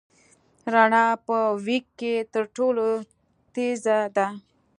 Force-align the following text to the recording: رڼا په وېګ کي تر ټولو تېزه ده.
رڼا 0.73 1.05
په 1.25 1.35
وېګ 1.65 1.85
کي 1.99 2.13
تر 2.33 2.43
ټولو 2.55 2.85
تېزه 3.53 3.97
ده. 4.15 4.27